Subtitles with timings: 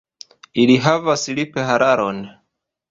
[0.63, 2.25] Ili havas liphararon.